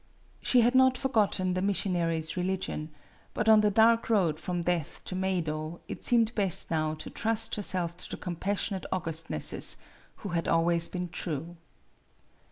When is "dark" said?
3.69-4.09